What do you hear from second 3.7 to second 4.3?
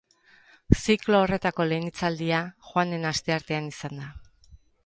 izan da.